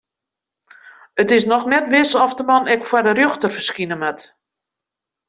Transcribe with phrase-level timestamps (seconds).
[1.23, 4.19] It is noch net wis oft de man ek foar de rjochter ferskine moat.